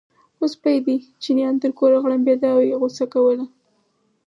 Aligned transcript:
خو 0.37 0.45
سپی 0.53 0.75
دی، 0.85 0.95
چیني 1.21 1.43
ان 1.49 1.55
تر 1.63 1.71
کوره 1.79 1.97
غړمبېده 2.03 2.47
او 2.55 2.59
یې 2.69 2.75
غوسه 2.81 3.05
کوله. 3.13 3.45